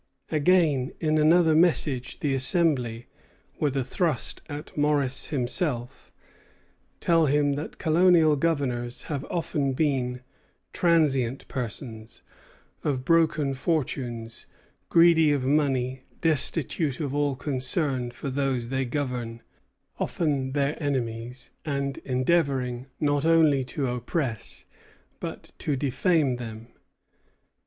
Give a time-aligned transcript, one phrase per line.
[0.31, 3.05] Again, in another Message, the Assembly,
[3.59, 6.11] with a thrust at Morris himself,
[6.99, 10.21] tell him that colonial governors have often been
[10.73, 12.23] "transient persons,
[12.83, 14.47] of broken fortunes,
[14.89, 19.43] greedy of money, destitute of all concern for those they govern,
[19.99, 24.65] often their enemies, and endeavoring not only to oppress,
[25.19, 26.69] but to defame them."